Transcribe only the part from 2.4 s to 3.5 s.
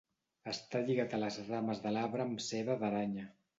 seda d'aranya.